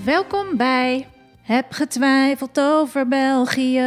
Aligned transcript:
Welkom 0.00 0.56
bij 0.56 1.06
Heb 1.42 1.72
getwijfeld 1.72 2.60
over 2.60 3.08
België. 3.08 3.78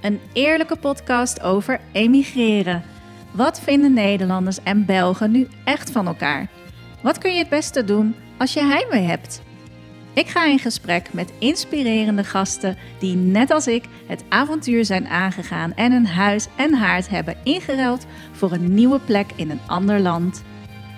Een 0.00 0.20
eerlijke 0.32 0.76
podcast 0.76 1.42
over 1.42 1.80
emigreren. 1.92 2.82
Wat 3.30 3.60
vinden 3.60 3.92
Nederlanders 3.92 4.62
en 4.62 4.84
Belgen 4.84 5.30
nu 5.30 5.48
echt 5.64 5.90
van 5.90 6.06
elkaar? 6.06 6.48
Wat 7.02 7.18
kun 7.18 7.32
je 7.32 7.38
het 7.38 7.48
beste 7.48 7.84
doen 7.84 8.14
als 8.38 8.52
je 8.52 8.62
heimwee 8.62 9.02
hebt? 9.02 9.42
Ik 10.14 10.26
ga 10.26 10.44
in 10.46 10.58
gesprek 10.58 11.12
met 11.12 11.32
inspirerende 11.38 12.24
gasten 12.24 12.76
die 12.98 13.16
net 13.16 13.50
als 13.50 13.66
ik 13.66 13.84
het 14.06 14.24
avontuur 14.28 14.84
zijn 14.84 15.06
aangegaan 15.06 15.74
en 15.74 15.92
een 15.92 16.06
huis 16.06 16.46
en 16.56 16.74
haard 16.74 17.08
hebben 17.08 17.36
ingeruild 17.42 18.06
voor 18.32 18.52
een 18.52 18.74
nieuwe 18.74 18.98
plek 18.98 19.30
in 19.36 19.50
een 19.50 19.60
ander 19.66 20.00
land. 20.00 20.42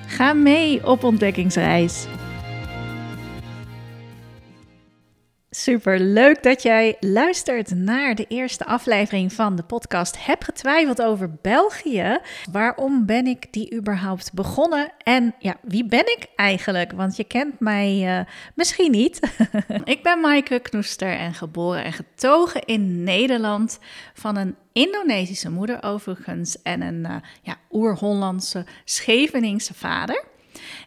Ga 0.07 0.33
mee 0.33 0.87
op 0.87 1.05
ontdekkingsreis. 1.05 2.07
Super 5.59 6.01
leuk 6.01 6.42
dat 6.42 6.62
jij 6.62 6.96
luistert 7.01 7.74
naar 7.74 8.14
de 8.14 8.24
eerste 8.28 8.64
aflevering 8.64 9.33
van 9.33 9.56
de 9.56 9.62
podcast 9.62 10.24
Heb 10.27 10.42
getwijfeld 10.42 11.02
over 11.02 11.30
België. 11.42 12.19
Waarom 12.51 13.06
ben 13.06 13.27
ik 13.27 13.52
die 13.52 13.74
überhaupt 13.74 14.33
begonnen? 14.33 14.92
En 14.98 15.34
ja, 15.38 15.56
wie 15.62 15.87
ben 15.87 16.06
ik 16.06 16.27
eigenlijk? 16.34 16.92
Want 16.92 17.16
je 17.16 17.24
kent 17.24 17.61
mij 17.61 18.19
uh, 18.19 18.24
misschien 18.55 18.91
niet. 18.91 19.20
ik 19.84 20.02
ben 20.02 20.20
Maaike 20.20 20.61
Knoester 20.61 21.12
en 21.12 21.34
geboren 21.34 21.84
en 21.84 21.92
getogen 21.92 22.64
in 22.64 23.05
Nederland 23.05 23.78
van 24.14 24.36
een 24.36 24.56
Indonesische 24.73 25.50
moeder 25.50 25.83
overigens 25.83 26.62
en 26.62 26.80
een 26.80 27.00
uh, 27.00 27.16
ja, 27.42 27.56
oer-Hollandse 27.70 28.64
Scheveningse 28.84 29.75
vader. 29.75 30.25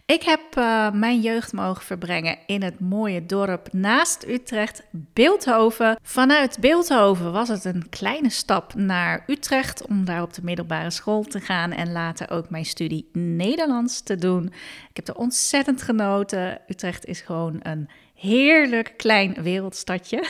Ik 0.09 0.23
heb 0.23 0.41
uh, 0.57 0.91
mijn 0.91 1.21
jeugd 1.21 1.53
mogen 1.53 1.83
verbrengen 1.83 2.37
in 2.45 2.63
het 2.63 2.79
mooie 2.79 3.25
dorp 3.25 3.73
naast 3.73 4.27
Utrecht, 4.27 4.83
Beeldhoven. 4.91 5.97
Vanuit 6.01 6.57
Beeldhoven 6.59 7.31
was 7.31 7.47
het 7.47 7.65
een 7.65 7.89
kleine 7.89 8.29
stap 8.29 8.73
naar 8.73 9.23
Utrecht 9.27 9.87
om 9.87 10.05
daar 10.05 10.21
op 10.21 10.33
de 10.33 10.43
middelbare 10.43 10.89
school 10.89 11.23
te 11.23 11.39
gaan 11.39 11.71
en 11.71 11.91
later 11.91 12.31
ook 12.31 12.49
mijn 12.49 12.65
studie 12.65 13.09
Nederlands 13.13 14.01
te 14.01 14.15
doen. 14.15 14.45
Ik 14.89 14.95
heb 14.95 15.07
er 15.07 15.15
ontzettend 15.15 15.81
genoten. 15.81 16.61
Utrecht 16.67 17.05
is 17.05 17.21
gewoon 17.21 17.59
een 17.61 17.89
heerlijk 18.19 18.93
klein 18.97 19.33
wereldstadje. 19.33 20.23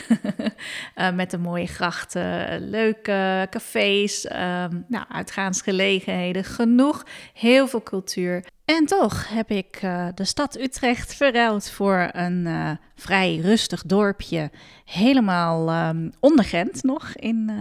uh, 0.95 1.11
met 1.19 1.31
de 1.31 1.37
mooie 1.37 1.67
grachten, 1.67 2.69
leuke 2.69 3.47
cafés, 3.49 4.25
um, 4.25 4.85
nou, 4.87 5.05
uitgaansgelegenheden, 5.09 6.43
genoeg, 6.43 7.05
heel 7.33 7.67
veel 7.67 7.83
cultuur. 7.83 8.45
En 8.65 8.85
toch 8.85 9.29
heb 9.29 9.51
ik 9.51 9.81
uh, 9.83 10.07
de 10.15 10.25
stad 10.25 10.59
Utrecht 10.59 11.15
verruild 11.15 11.69
voor 11.69 12.09
een 12.11 12.45
uh, 12.45 12.71
vrij 12.95 13.37
rustig 13.37 13.83
dorpje, 13.83 14.51
helemaal 14.85 15.89
um, 15.89 16.11
nog 16.81 17.15
in 17.15 17.51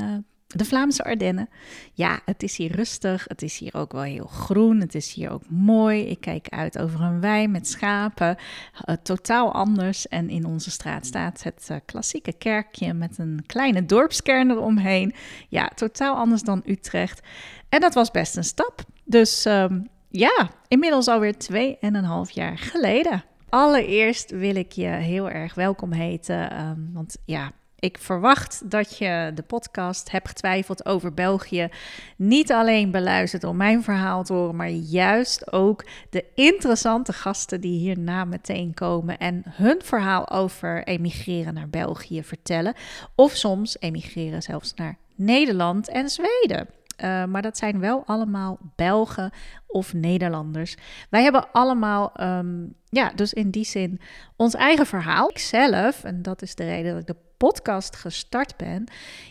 de 0.59 0.65
Vlaamse 0.65 1.05
Ardennen. 1.05 1.49
Ja, 1.93 2.21
het 2.25 2.43
is 2.43 2.57
hier 2.57 2.73
rustig. 2.73 3.25
Het 3.29 3.43
is 3.43 3.59
hier 3.59 3.75
ook 3.75 3.93
wel 3.93 4.03
heel 4.03 4.27
groen. 4.27 4.81
Het 4.81 4.95
is 4.95 5.13
hier 5.13 5.31
ook 5.31 5.43
mooi. 5.49 6.07
Ik 6.07 6.21
kijk 6.21 6.49
uit 6.49 6.79
over 6.79 7.01
een 7.01 7.21
wei 7.21 7.49
met 7.49 7.69
schapen. 7.69 8.37
Uh, 8.85 8.95
totaal 9.03 9.53
anders. 9.53 10.09
En 10.09 10.29
in 10.31 10.45
onze 10.45 10.71
straat 10.71 11.07
staat 11.07 11.43
het 11.43 11.69
uh, 11.71 11.77
klassieke 11.85 12.33
kerkje 12.33 12.93
met 12.93 13.19
een 13.19 13.43
kleine 13.47 13.87
dorpskern 13.87 14.51
eromheen. 14.51 15.15
Ja, 15.49 15.71
totaal 15.75 16.17
anders 16.17 16.43
dan 16.43 16.63
Utrecht. 16.67 17.21
En 17.69 17.81
dat 17.81 17.95
was 17.95 18.11
best 18.11 18.37
een 18.37 18.45
stap. 18.45 18.83
Dus 19.05 19.45
um, 19.45 19.89
ja, 20.11 20.51
inmiddels 20.69 21.09
alweer 21.09 21.39
twee 21.39 21.79
en 21.81 21.95
een 21.95 22.05
half 22.05 22.31
jaar 22.31 22.59
geleden. 22.59 23.25
Allereerst 23.49 24.31
wil 24.31 24.55
ik 24.55 24.73
je 24.73 24.87
heel 24.87 25.31
erg 25.31 25.55
welkom 25.55 25.93
heten. 25.93 26.61
Um, 26.61 26.91
want 26.93 27.17
ja, 27.25 27.53
ik 27.79 27.99
verwacht 27.99 28.71
dat 28.71 28.99
je 28.99 29.31
de 29.35 29.43
podcast 29.43 30.11
hebt 30.11 30.29
getwijfeld 30.29 30.87
over 30.87 31.15
België 31.15 31.69
niet 32.17 32.53
alleen 32.53 32.91
beluistert 32.91 33.45
om 33.45 33.57
mijn 33.57 33.83
verhaal 33.83 34.25
te 34.25 34.33
horen, 34.33 34.57
maar 34.57 34.71
juist 34.71 35.53
ook 35.53 35.85
de 36.11 36.25
interessante 36.35 37.13
gasten 37.13 37.61
die 37.61 37.79
hierna 37.79 38.25
meteen 38.25 38.75
komen 38.75 39.19
en 39.19 39.43
hun 39.47 39.81
verhaal 39.85 40.31
over 40.31 40.85
emigreren 40.85 41.55
naar 41.55 41.69
België 41.69 42.25
vertellen. 42.25 42.75
Of 43.15 43.33
soms 43.33 43.77
emigreren 43.81 44.43
zelfs 44.43 44.75
naar 44.75 44.99
Nederland 45.15 45.89
en 45.89 46.09
Zweden. 46.09 46.69
Uh, 47.05 47.25
maar 47.25 47.43
dat 47.43 47.59
zijn 47.59 47.81
wel 47.81 48.03
allemaal 48.07 48.59
Belgen 48.77 49.31
of 49.67 49.95
Nederlanders. 49.95 50.77
Wij 51.11 51.23
hebben 51.23 51.53
allemaal, 51.53 52.13
um, 52.21 52.75
ja, 52.89 53.13
dus 53.15 53.33
in 53.33 53.51
die 53.51 53.65
zin 53.65 54.01
ons 54.37 54.55
eigen 54.55 54.87
verhaal. 54.87 55.29
Ik 55.29 55.39
zelf, 55.39 56.05
en 56.05 56.23
dat 56.23 56.43
is 56.43 56.55
de 56.55 56.65
reden 56.65 56.93
dat 56.93 57.01
ik 57.01 57.07
de 57.07 57.28
podcast 57.39 57.97
gestart 57.97 58.57
ben. 58.57 58.85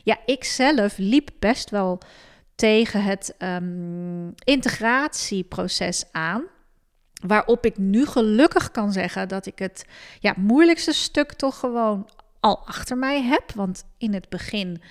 Ja, 0.04 0.18
ik 0.26 0.44
zelf 0.44 0.98
liep 0.98 1.30
best 1.40 1.70
wel 1.70 2.00
tegen 2.56 3.04
het 3.04 3.36
um, 3.40 4.34
integratieproces 4.44 6.04
aan. 6.12 6.44
Waarop 7.28 7.66
ik 7.66 7.78
nu 7.78 8.06
gelukkig 8.06 8.72
kan 8.72 8.92
zeggen 8.92 9.28
dat 9.28 9.46
ik 9.46 9.60
het 9.60 9.86
ja, 10.20 10.34
moeilijkste 10.38 10.94
stuk 10.94 11.34
toch 11.34 11.60
gewoon 11.60 12.10
al 12.40 12.68
achter 12.68 12.98
mij 12.98 13.22
heb. 13.22 13.52
Want 13.56 13.84
in 13.98 14.14
het 14.14 14.30
begin 14.30 14.82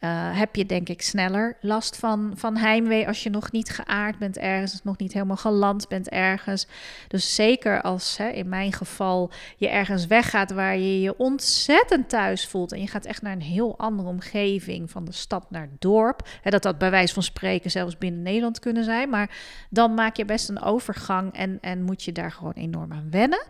uh, 0.00 0.38
heb 0.38 0.56
je 0.56 0.66
denk 0.66 0.88
ik 0.88 1.02
sneller 1.02 1.56
last 1.60 1.96
van, 1.96 2.32
van 2.36 2.56
heimwee 2.56 3.06
als 3.06 3.22
je 3.22 3.30
nog 3.30 3.52
niet 3.52 3.70
geaard 3.70 4.18
bent 4.18 4.38
ergens, 4.38 4.82
nog 4.84 4.98
niet 4.98 5.12
helemaal 5.12 5.36
geland 5.36 5.88
bent 5.88 6.08
ergens. 6.08 6.66
Dus 7.08 7.34
zeker 7.34 7.82
als 7.82 8.16
hè, 8.16 8.28
in 8.28 8.48
mijn 8.48 8.72
geval 8.72 9.30
je 9.56 9.68
ergens 9.68 10.06
weggaat 10.06 10.50
waar 10.50 10.76
je 10.76 11.00
je 11.00 11.16
ontzettend 11.16 12.08
thuis 12.08 12.46
voelt 12.46 12.72
en 12.72 12.80
je 12.80 12.86
gaat 12.86 13.04
echt 13.04 13.22
naar 13.22 13.32
een 13.32 13.42
heel 13.42 13.78
andere 13.78 14.08
omgeving, 14.08 14.90
van 14.90 15.04
de 15.04 15.12
stad 15.12 15.50
naar 15.50 15.68
het 15.70 15.80
dorp. 15.80 16.28
Hè, 16.42 16.50
dat 16.50 16.62
dat 16.62 16.78
bij 16.78 16.90
wijze 16.90 17.14
van 17.14 17.22
spreken 17.22 17.70
zelfs 17.70 17.98
binnen 17.98 18.22
Nederland 18.22 18.58
kunnen 18.58 18.84
zijn, 18.84 19.08
maar 19.08 19.36
dan 19.70 19.94
maak 19.94 20.16
je 20.16 20.24
best 20.24 20.48
een 20.48 20.62
overgang 20.62 21.32
en, 21.32 21.58
en 21.60 21.82
moet 21.82 22.02
je 22.02 22.12
daar 22.12 22.32
gewoon 22.32 22.52
enorm 22.52 22.92
aan 22.92 23.10
wennen. 23.10 23.46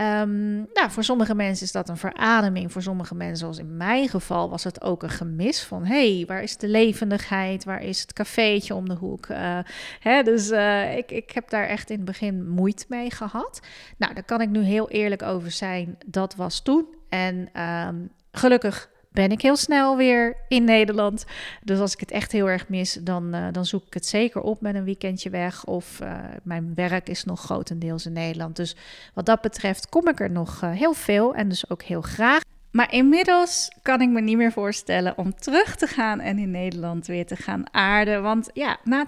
Um, 0.00 0.56
nou, 0.74 0.90
voor 0.90 1.04
sommige 1.04 1.34
mensen 1.34 1.66
is 1.66 1.72
dat 1.72 1.88
een 1.88 1.96
verademing. 1.96 2.72
Voor 2.72 2.82
sommige 2.82 3.14
mensen, 3.14 3.36
zoals 3.36 3.58
in 3.58 3.76
mijn 3.76 4.08
geval, 4.08 4.50
was 4.50 4.64
het 4.64 4.82
ook 4.82 5.02
een 5.02 5.10
gemis 5.10 5.62
van... 5.62 5.84
hé, 5.84 6.16
hey, 6.16 6.26
waar 6.26 6.42
is 6.42 6.56
de 6.56 6.68
levendigheid? 6.68 7.64
Waar 7.64 7.82
is 7.82 8.00
het 8.00 8.12
cafeetje 8.12 8.74
om 8.74 8.88
de 8.88 8.94
hoek? 8.94 9.28
Uh, 9.28 9.58
hè, 10.00 10.22
dus 10.22 10.50
uh, 10.50 10.96
ik, 10.96 11.10
ik 11.10 11.30
heb 11.30 11.50
daar 11.50 11.66
echt 11.66 11.90
in 11.90 11.96
het 11.96 12.04
begin 12.04 12.48
moeite 12.48 12.84
mee 12.88 13.10
gehad. 13.10 13.60
Nou, 13.96 14.14
daar 14.14 14.24
kan 14.24 14.40
ik 14.40 14.48
nu 14.48 14.62
heel 14.62 14.88
eerlijk 14.88 15.22
over 15.22 15.50
zijn. 15.50 15.98
Dat 16.06 16.34
was 16.34 16.60
toen. 16.60 16.86
En 17.08 17.62
um, 17.62 18.10
gelukkig 18.32 18.90
ben 19.16 19.30
ik 19.30 19.42
heel 19.42 19.56
snel 19.56 19.96
weer 19.96 20.36
in 20.48 20.64
Nederland. 20.64 21.24
Dus 21.62 21.78
als 21.78 21.92
ik 21.92 22.00
het 22.00 22.10
echt 22.10 22.32
heel 22.32 22.48
erg 22.48 22.68
mis, 22.68 22.98
dan, 23.02 23.34
uh, 23.34 23.46
dan 23.52 23.64
zoek 23.64 23.86
ik 23.86 23.94
het 23.94 24.06
zeker 24.06 24.40
op 24.40 24.60
met 24.60 24.74
een 24.74 24.84
weekendje 24.84 25.30
weg. 25.30 25.64
Of 25.64 26.00
uh, 26.02 26.18
mijn 26.42 26.72
werk 26.74 27.08
is 27.08 27.24
nog 27.24 27.40
grotendeels 27.40 28.06
in 28.06 28.12
Nederland. 28.12 28.56
Dus 28.56 28.76
wat 29.14 29.26
dat 29.26 29.40
betreft 29.40 29.88
kom 29.88 30.08
ik 30.08 30.20
er 30.20 30.30
nog 30.30 30.62
uh, 30.64 30.70
heel 30.70 30.92
veel 30.92 31.34
en 31.34 31.48
dus 31.48 31.70
ook 31.70 31.82
heel 31.82 32.00
graag. 32.00 32.40
Maar 32.70 32.92
inmiddels 32.92 33.70
kan 33.82 34.00
ik 34.00 34.08
me 34.08 34.20
niet 34.20 34.36
meer 34.36 34.52
voorstellen 34.52 35.18
om 35.18 35.34
terug 35.34 35.76
te 35.76 35.86
gaan 35.86 36.20
en 36.20 36.38
in 36.38 36.50
Nederland 36.50 37.06
weer 37.06 37.26
te 37.26 37.36
gaan 37.36 37.74
aarden. 37.74 38.22
Want 38.22 38.50
ja, 38.52 38.78
na 38.84 39.06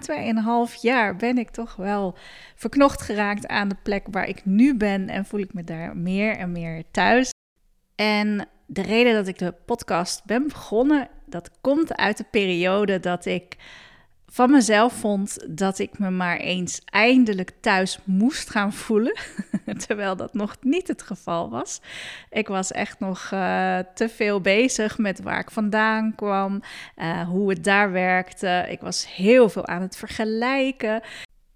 2,5 0.69 0.81
jaar 0.81 1.15
ben 1.15 1.37
ik 1.37 1.49
toch 1.49 1.75
wel 1.75 2.15
verknocht 2.55 3.01
geraakt 3.01 3.47
aan 3.47 3.69
de 3.69 3.77
plek 3.83 4.05
waar 4.11 4.27
ik 4.27 4.45
nu 4.45 4.75
ben. 4.75 5.09
En 5.09 5.25
voel 5.25 5.39
ik 5.39 5.53
me 5.53 5.63
daar 5.63 5.97
meer 5.97 6.37
en 6.37 6.51
meer 6.51 6.83
thuis. 6.91 7.31
En 7.95 8.47
de 8.71 8.81
reden 8.81 9.13
dat 9.13 9.27
ik 9.27 9.37
de 9.37 9.53
podcast 9.65 10.25
ben 10.25 10.47
begonnen, 10.47 11.07
dat 11.25 11.51
komt 11.61 11.95
uit 11.95 12.17
de 12.17 12.25
periode 12.31 12.99
dat 12.99 13.25
ik 13.25 13.57
van 14.27 14.51
mezelf 14.51 14.93
vond 14.93 15.57
dat 15.57 15.79
ik 15.79 15.99
me 15.99 16.09
maar 16.09 16.37
eens 16.37 16.81
eindelijk 16.85 17.51
thuis 17.59 17.99
moest 18.03 18.49
gaan 18.49 18.73
voelen. 18.73 19.19
Terwijl 19.87 20.15
dat 20.15 20.33
nog 20.33 20.55
niet 20.61 20.87
het 20.87 21.01
geval 21.01 21.49
was. 21.49 21.81
Ik 22.29 22.47
was 22.47 22.71
echt 22.71 22.99
nog 22.99 23.31
uh, 23.33 23.79
te 23.93 24.09
veel 24.09 24.41
bezig 24.41 24.97
met 24.97 25.21
waar 25.21 25.39
ik 25.39 25.51
vandaan 25.51 26.15
kwam, 26.15 26.61
uh, 26.97 27.21
hoe 27.21 27.49
het 27.49 27.63
daar 27.63 27.91
werkte. 27.91 28.65
Ik 28.69 28.81
was 28.81 29.15
heel 29.15 29.49
veel 29.49 29.67
aan 29.67 29.81
het 29.81 29.97
vergelijken. 29.97 31.01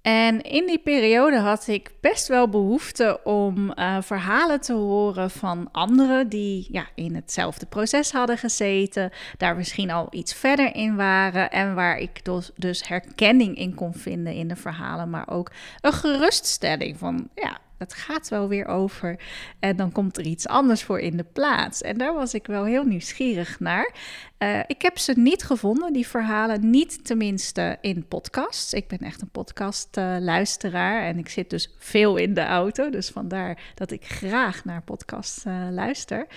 En 0.04 0.42
in 0.42 0.66
die 0.66 0.80
periode 0.80 1.38
had 1.40 1.68
ik 1.68 1.92
best 2.02 2.28
wel 2.28 2.50
behoefte 2.50 3.20
om 3.24 3.74
uh, 3.76 3.98
verhalen 4.02 4.62
te 4.62 4.74
horen 4.74 5.32
van 5.32 5.70
anderen 5.72 6.30
die 6.30 6.68
ja, 6.72 6.88
in 6.96 7.16
hetzelfde 7.16 7.66
proces 7.66 8.12
hadden 8.12 8.38
gezeten, 8.38 9.12
daar 9.38 9.56
misschien 9.56 9.92
al 9.92 10.08
iets 10.10 10.34
verder 10.34 10.76
in 10.76 10.96
waren 10.96 11.52
en 11.52 11.76
waar 11.76 11.98
ik 11.98 12.26
dus, 12.26 12.52
dus 12.56 12.88
herkenning 12.88 13.58
in 13.58 13.76
kon 13.76 13.94
vinden 13.94 14.34
in 14.34 14.48
de 14.48 14.56
verhalen, 14.56 15.10
maar 15.10 15.30
ook 15.30 15.52
een 15.82 15.94
geruststelling 15.94 16.98
van 16.98 17.30
ja, 17.36 17.60
het 17.83 17.94
gaat 17.94 18.30
wel 18.30 18.47
weer 18.47 18.65
over. 18.65 19.19
En 19.59 19.75
dan 19.75 19.91
komt 19.91 20.18
er 20.18 20.25
iets 20.25 20.47
anders 20.47 20.83
voor 20.83 21.00
in 21.00 21.18
de 21.18 21.25
plaats. 21.33 21.81
En 21.81 21.97
daar 21.97 22.13
was 22.13 22.33
ik 22.33 22.47
wel 22.47 22.65
heel 22.65 22.83
nieuwsgierig 22.83 23.59
naar. 23.59 23.94
Uh, 24.39 24.59
ik 24.68 24.81
heb 24.81 24.97
ze 24.97 25.13
niet 25.15 25.44
gevonden, 25.44 25.94
die 25.94 26.07
verhalen. 26.07 26.69
Niet 26.69 27.06
tenminste 27.06 27.77
in 27.81 28.07
podcasts. 28.07 28.74
Ik 28.74 28.88
ben 28.88 29.00
echt 29.00 29.21
een 29.21 29.30
podcastluisteraar. 29.30 31.03
En 31.03 31.18
ik 31.18 31.30
zit 31.30 31.50
dus 31.50 31.75
veel 31.77 32.15
in 32.15 32.33
de 32.33 32.45
auto. 32.45 32.89
Dus 32.89 33.09
vandaar 33.09 33.71
dat 33.75 33.91
ik 33.91 34.06
graag 34.06 34.65
naar 34.65 34.81
podcasts 34.81 35.45
uh, 35.45 35.68
luister. 35.69 36.27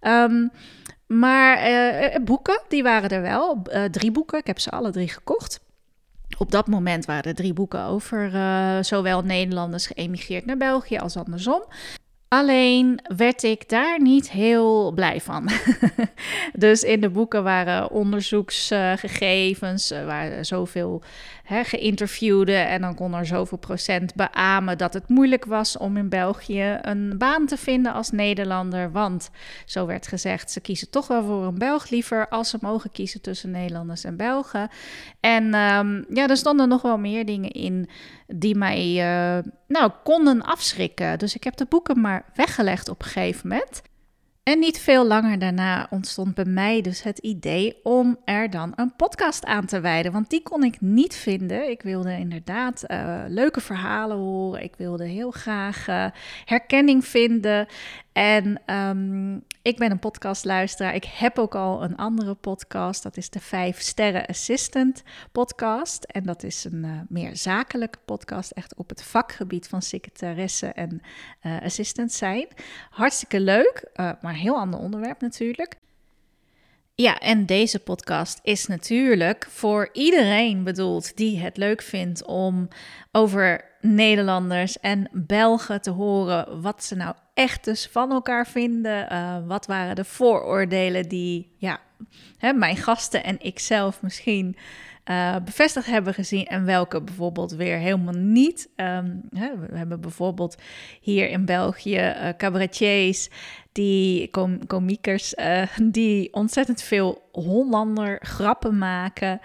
Um, 0.00 0.50
maar 1.06 1.58
boeken, 2.24 2.62
die 2.68 2.82
waren 2.82 3.10
er 3.10 3.22
wel. 3.22 3.62
drie 3.90 4.10
boeken. 4.10 4.38
Ik 4.38 4.46
heb 4.46 4.58
ze 4.58 4.70
alle 4.70 4.90
drie 4.90 5.08
gekocht. 5.08 5.60
Op 6.38 6.50
dat 6.50 6.66
moment 6.66 7.04
waren 7.04 7.24
er 7.24 7.34
drie 7.34 7.52
boeken 7.52 7.82
over 7.84 8.34
uh, 8.34 8.82
zowel 8.82 9.22
Nederlanders 9.22 9.86
geëmigreerd 9.86 10.46
naar 10.46 10.56
België 10.56 10.98
als 10.98 11.16
andersom. 11.16 11.62
Alleen 12.32 13.00
werd 13.16 13.42
ik 13.42 13.68
daar 13.68 14.00
niet 14.00 14.30
heel 14.30 14.92
blij 14.92 15.20
van. 15.20 15.48
dus 16.52 16.82
in 16.82 17.00
de 17.00 17.10
boeken 17.10 17.42
waren 17.42 17.90
onderzoeksgegevens, 17.90 19.90
er 19.90 20.06
waren 20.06 20.46
zoveel 20.46 21.02
hè, 21.44 21.64
geïnterviewden 21.64 22.68
en 22.68 22.80
dan 22.80 22.94
kon 22.94 23.14
er 23.14 23.26
zoveel 23.26 23.58
procent 23.58 24.14
beamen 24.14 24.78
dat 24.78 24.94
het 24.94 25.08
moeilijk 25.08 25.44
was 25.44 25.76
om 25.76 25.96
in 25.96 26.08
België 26.08 26.78
een 26.82 27.14
baan 27.18 27.46
te 27.46 27.56
vinden 27.56 27.92
als 27.92 28.10
Nederlander. 28.10 28.92
Want 28.92 29.30
zo 29.64 29.86
werd 29.86 30.06
gezegd, 30.06 30.50
ze 30.50 30.60
kiezen 30.60 30.90
toch 30.90 31.06
wel 31.06 31.24
voor 31.24 31.44
een 31.44 31.58
Belg 31.58 31.88
liever 31.88 32.28
als 32.28 32.50
ze 32.50 32.58
mogen 32.60 32.92
kiezen 32.92 33.20
tussen 33.20 33.50
Nederlanders 33.50 34.04
en 34.04 34.16
Belgen. 34.16 34.68
En 35.20 35.44
um, 35.44 36.04
ja, 36.08 36.28
er 36.28 36.36
stonden 36.36 36.68
nog 36.68 36.82
wel 36.82 36.98
meer 36.98 37.24
dingen 37.24 37.50
in 37.50 37.88
die 38.26 38.56
mij 38.56 38.94
uh, 39.38 39.44
nou, 39.70 39.90
konden 40.04 40.42
afschrikken. 40.42 41.18
Dus 41.18 41.34
ik 41.34 41.44
heb 41.44 41.56
de 41.56 41.66
boeken 41.68 42.00
maar 42.00 42.24
weggelegd 42.34 42.88
op 42.88 43.02
een 43.02 43.08
gegeven 43.08 43.48
moment. 43.48 43.82
En 44.42 44.58
niet 44.58 44.78
veel 44.78 45.06
langer 45.06 45.38
daarna 45.38 45.86
ontstond 45.90 46.34
bij 46.34 46.44
mij 46.44 46.80
dus 46.80 47.02
het 47.02 47.18
idee 47.18 47.80
om 47.82 48.18
er 48.24 48.50
dan 48.50 48.72
een 48.76 48.96
podcast 48.96 49.44
aan 49.44 49.66
te 49.66 49.80
wijden. 49.80 50.12
Want 50.12 50.30
die 50.30 50.42
kon 50.42 50.64
ik 50.64 50.80
niet 50.80 51.14
vinden. 51.14 51.70
Ik 51.70 51.82
wilde 51.82 52.18
inderdaad 52.18 52.84
uh, 52.86 53.22
leuke 53.28 53.60
verhalen 53.60 54.16
horen. 54.16 54.62
Ik 54.62 54.74
wilde 54.76 55.04
heel 55.04 55.30
graag 55.30 55.88
uh, 55.88 56.06
herkenning 56.44 57.04
vinden. 57.04 57.66
En 58.20 58.74
um, 58.74 59.44
ik 59.62 59.76
ben 59.76 59.90
een 59.90 59.98
podcastluisteraar. 59.98 60.94
Ik 60.94 61.04
heb 61.04 61.38
ook 61.38 61.54
al 61.54 61.82
een 61.82 61.96
andere 61.96 62.34
podcast. 62.34 63.02
Dat 63.02 63.16
is 63.16 63.30
de 63.30 63.40
5 63.40 63.80
Sterren 63.80 64.26
Assistant 64.26 65.02
podcast. 65.32 66.04
En 66.04 66.22
dat 66.22 66.42
is 66.42 66.64
een 66.64 66.84
uh, 66.84 67.00
meer 67.08 67.36
zakelijke 67.36 67.98
podcast. 68.04 68.50
Echt 68.50 68.74
op 68.74 68.88
het 68.88 69.02
vakgebied 69.02 69.68
van 69.68 69.82
secretaresse 69.82 70.66
en 70.66 71.02
uh, 71.42 71.60
assistant 71.62 72.12
zijn. 72.12 72.46
Hartstikke 72.90 73.40
leuk, 73.40 73.84
uh, 73.94 74.12
maar 74.20 74.34
heel 74.34 74.56
ander 74.56 74.80
onderwerp 74.80 75.20
natuurlijk. 75.20 75.76
Ja, 76.94 77.18
en 77.18 77.46
deze 77.46 77.78
podcast 77.78 78.40
is 78.42 78.66
natuurlijk 78.66 79.46
voor 79.50 79.88
iedereen 79.92 80.64
bedoeld 80.64 81.16
die 81.16 81.38
het 81.38 81.56
leuk 81.56 81.82
vindt 81.82 82.24
om 82.24 82.68
over 83.12 83.69
Nederlanders 83.80 84.80
en 84.80 85.08
Belgen 85.12 85.80
te 85.80 85.90
horen 85.90 86.62
wat 86.62 86.84
ze 86.84 86.96
nou 86.96 87.14
echt 87.34 87.64
dus 87.64 87.88
van 87.92 88.10
elkaar 88.10 88.46
vinden. 88.46 89.12
Uh, 89.12 89.36
wat 89.46 89.66
waren 89.66 89.96
de 89.96 90.04
vooroordelen 90.04 91.08
die 91.08 91.54
ja, 91.56 91.80
hè, 92.38 92.52
mijn 92.52 92.76
gasten 92.76 93.24
en 93.24 93.40
ikzelf 93.40 94.02
misschien 94.02 94.56
uh, 95.04 95.36
bevestigd 95.44 95.86
hebben 95.86 96.14
gezien 96.14 96.46
en 96.46 96.64
welke 96.64 97.02
bijvoorbeeld 97.02 97.52
weer 97.52 97.78
helemaal 97.78 98.14
niet. 98.14 98.68
Um, 98.76 99.22
hè, 99.34 99.58
we 99.58 99.76
hebben 99.78 100.00
bijvoorbeeld 100.00 100.56
hier 101.00 101.28
in 101.28 101.44
België 101.44 101.96
uh, 101.96 102.28
cabaretiers, 102.36 103.28
die 103.72 104.30
com 104.30 104.66
komiekers, 104.66 105.34
die 105.82 106.32
ontzettend 106.32 106.82
veel 106.82 107.28
Hollander 107.32 108.18
grappen 108.22 108.78
maken. 108.78 109.40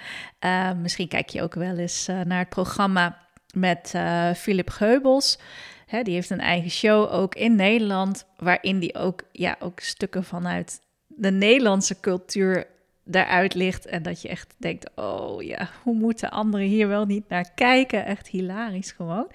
misschien 0.82 1.08
kijk 1.08 1.30
je 1.30 1.42
ook 1.42 1.54
wel 1.54 1.78
eens 1.78 2.08
naar 2.08 2.40
het 2.40 2.50
programma 2.50 3.25
met 3.56 3.94
Philip 4.36 4.70
Geubels. 4.70 5.40
Hè, 5.86 6.02
die 6.02 6.14
heeft 6.14 6.30
een 6.30 6.40
eigen 6.40 6.70
show 6.70 7.14
ook 7.14 7.36
in 7.36 7.56
Nederland, 7.56 8.26
waarin 8.38 8.80
die 8.80 8.96
ook, 8.96 9.22
ja, 9.32 9.56
ook 9.60 9.80
stukken 9.80 10.24
vanuit 10.24 10.80
de 11.08 11.32
Nederlandse 11.32 12.00
cultuur 12.00 12.68
daaruit 13.04 13.54
ligt. 13.54 13.86
En 13.86 14.04
dat 14.04 14.22
je 14.22 14.28
echt 14.28 14.56
denkt, 14.58 14.90
oh 14.96 15.44
ja, 15.44 15.70
hoe 15.84 15.96
moeten 15.96 16.32
anderen 16.32 16.68
hier 16.68 16.88
wel 16.88 17.06
niet 17.06 17.30
naar 17.30 17.52
kijken? 17.56 18.06
Echt 18.06 18.28
hilarisch 18.28 18.92
gewoon. 18.92 19.28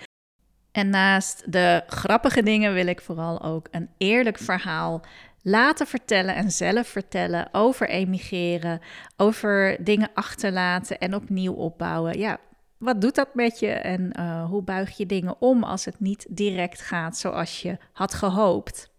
En 0.72 0.90
naast 0.90 1.52
de 1.52 1.82
grappige 1.86 2.42
dingen 2.42 2.74
wil 2.74 2.86
ik 2.86 3.00
vooral 3.00 3.42
ook 3.42 3.68
een 3.70 3.88
eerlijk 3.98 4.38
verhaal 4.38 5.02
laten 5.42 5.86
vertellen 5.86 6.34
en 6.34 6.50
zelf 6.50 6.86
vertellen 6.86 7.48
over 7.52 7.88
emigreren, 7.88 8.80
over 9.16 9.76
dingen 9.84 10.10
achterlaten 10.14 10.98
en 10.98 11.14
opnieuw 11.14 11.52
opbouwen. 11.52 12.18
Ja, 12.18 12.38
wat 12.80 13.00
doet 13.00 13.14
dat 13.14 13.34
met 13.34 13.58
je 13.58 13.68
en 13.68 14.12
uh, 14.18 14.44
hoe 14.44 14.62
buig 14.62 14.96
je 14.96 15.06
dingen 15.06 15.40
om 15.40 15.62
als 15.62 15.84
het 15.84 16.00
niet 16.00 16.26
direct 16.28 16.80
gaat 16.80 17.16
zoals 17.16 17.62
je 17.62 17.78
had 17.92 18.14
gehoopt? 18.14 18.90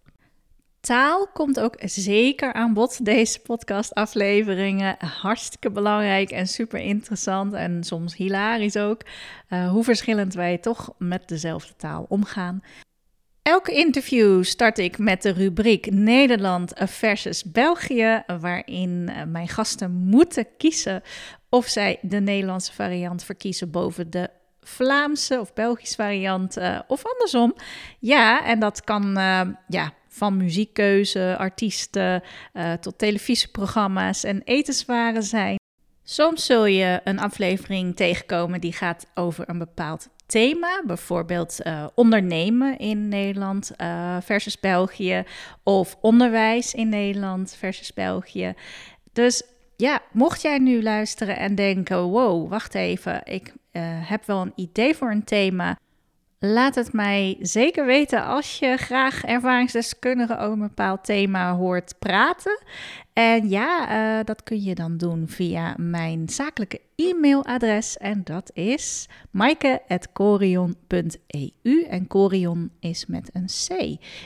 Taal 0.80 1.26
komt 1.32 1.60
ook 1.60 1.76
zeker 1.84 2.52
aan 2.52 2.72
bod, 2.72 3.04
deze 3.04 3.40
podcastafleveringen. 3.40 4.96
Hartstikke 4.98 5.70
belangrijk 5.70 6.30
en 6.30 6.46
super 6.46 6.80
interessant 6.80 7.52
en 7.52 7.84
soms 7.84 8.16
hilarisch 8.16 8.76
ook. 8.76 9.00
Uh, 9.48 9.70
hoe 9.70 9.84
verschillend 9.84 10.34
wij 10.34 10.58
toch 10.58 10.94
met 10.98 11.28
dezelfde 11.28 11.76
taal 11.76 12.06
omgaan. 12.08 12.62
Elke 13.42 13.72
interview 13.72 14.44
start 14.44 14.78
ik 14.78 14.98
met 14.98 15.22
de 15.22 15.30
rubriek 15.30 15.90
Nederland 15.90 16.72
versus 16.76 17.44
België, 17.44 18.22
waarin 18.40 19.08
eh, 19.08 19.22
mijn 19.24 19.48
gasten 19.48 19.90
moeten 19.90 20.46
kiezen 20.56 21.02
of 21.52 21.66
zij 21.66 21.98
de 22.00 22.20
Nederlandse 22.20 22.72
variant 22.72 23.24
verkiezen 23.24 23.70
boven 23.70 24.10
de 24.10 24.30
Vlaamse 24.60 25.40
of 25.40 25.52
Belgische 25.52 25.94
variant 25.94 26.58
uh, 26.58 26.78
of 26.86 27.02
andersom. 27.06 27.54
Ja, 27.98 28.44
en 28.44 28.58
dat 28.58 28.84
kan 28.84 29.18
uh, 29.18 29.40
ja, 29.68 29.92
van 30.08 30.36
muziekkeuze, 30.36 31.36
artiesten 31.38 32.22
uh, 32.52 32.72
tot 32.72 32.98
televisieprogramma's 32.98 34.24
en 34.24 34.42
etenswaren 34.44 35.22
zijn. 35.22 35.56
Soms 36.02 36.46
zul 36.46 36.64
je 36.64 37.00
een 37.04 37.18
aflevering 37.18 37.96
tegenkomen 37.96 38.60
die 38.60 38.72
gaat 38.72 39.06
over 39.14 39.48
een 39.48 39.58
bepaald 39.58 40.08
thema, 40.26 40.82
bijvoorbeeld 40.86 41.58
ondernemen 41.94 42.78
in 42.78 43.08
Nederland 43.08 43.70
versus 44.20 44.60
België 44.60 45.24
of 45.62 45.96
onderwijs 46.00 46.74
in 46.74 46.88
Nederland 46.88 47.56
versus 47.58 47.92
België. 47.92 48.54
Dus 49.12 49.42
ja, 49.76 50.00
mocht 50.12 50.42
jij 50.42 50.58
nu 50.58 50.82
luisteren 50.82 51.36
en 51.36 51.54
denken: 51.54 52.02
wow, 52.02 52.48
wacht 52.48 52.74
even, 52.74 53.20
ik 53.24 53.52
uh, 53.72 53.82
heb 53.84 54.24
wel 54.24 54.40
een 54.40 54.52
idee 54.56 54.94
voor 54.94 55.10
een 55.10 55.24
thema. 55.24 55.78
Laat 56.44 56.74
het 56.74 56.92
mij 56.92 57.36
zeker 57.40 57.86
weten 57.86 58.24
als 58.24 58.58
je 58.58 58.76
graag 58.76 59.24
ervaringsdeskundigen 59.24 60.38
over 60.38 60.52
een 60.52 60.58
bepaald 60.58 61.04
thema 61.04 61.54
hoort 61.54 61.94
praten. 61.98 62.62
En 63.12 63.48
ja, 63.48 63.88
uh, 64.18 64.24
dat 64.24 64.42
kun 64.42 64.62
je 64.62 64.74
dan 64.74 64.96
doen 64.96 65.28
via 65.28 65.74
mijn 65.76 66.28
zakelijke 66.28 66.80
e-mailadres. 66.96 67.96
En 67.96 68.20
dat 68.24 68.50
is 68.54 69.08
maaike.corion.eu. 69.30 71.84
En 71.88 72.06
Corion 72.06 72.70
is 72.80 73.06
met 73.06 73.30
een 73.32 73.46
C. 73.46 73.70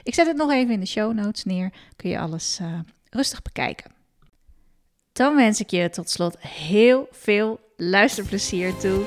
Ik 0.02 0.14
zet 0.14 0.26
het 0.26 0.36
nog 0.36 0.50
even 0.50 0.74
in 0.74 0.80
de 0.80 0.86
show 0.86 1.12
notes 1.12 1.44
neer. 1.44 1.72
Kun 1.96 2.10
je 2.10 2.18
alles 2.18 2.58
uh, 2.62 2.78
rustig 3.10 3.42
bekijken. 3.42 3.95
Dan 5.16 5.37
wens 5.37 5.61
ik 5.61 5.70
je 5.70 5.90
tot 5.90 6.11
slot 6.11 6.37
heel 6.40 7.08
veel 7.11 7.61
luisterplezier 7.76 8.76
toe. 8.76 9.04